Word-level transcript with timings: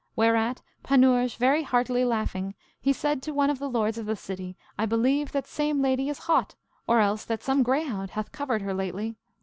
Whereat 0.15 0.63
Panurge 0.81 1.37
very 1.37 1.61
heartily 1.61 2.03
laughing, 2.03 2.55
he 2.81 2.91
said 2.91 3.21
to 3.21 3.35
one 3.35 3.51
of 3.51 3.59
the 3.59 3.69
lords 3.69 3.99
of 3.99 4.07
the 4.07 4.15
city, 4.15 4.57
I 4.75 4.87
believe 4.87 5.31
that 5.31 5.45
same 5.45 5.79
lady 5.79 6.09
is 6.09 6.17
hot, 6.25 6.55
or 6.87 6.99
else 7.01 7.23
that 7.25 7.43
some 7.43 7.61
greyhound 7.61 8.09
hath 8.09 8.31
covered 8.31 8.63
her 8.63 8.73
lately. 8.73 9.15